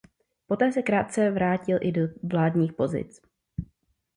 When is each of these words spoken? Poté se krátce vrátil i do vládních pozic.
Poté 0.47 0.71
se 0.71 0.81
krátce 0.81 1.31
vrátil 1.31 1.77
i 1.81 1.91
do 1.91 2.01
vládních 2.23 2.73
pozic. 2.73 3.21